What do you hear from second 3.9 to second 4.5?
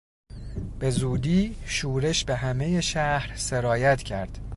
کرد.